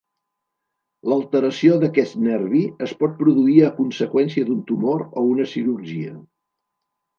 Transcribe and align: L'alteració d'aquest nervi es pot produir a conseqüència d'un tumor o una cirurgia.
L'alteració 1.11 1.75
d'aquest 1.83 2.15
nervi 2.29 2.63
es 2.87 2.95
pot 3.05 3.15
produir 3.21 3.55
a 3.67 3.71
conseqüència 3.77 4.49
d'un 4.51 4.67
tumor 4.73 5.07
o 5.23 5.27
una 5.37 5.49
cirurgia. 5.55 6.19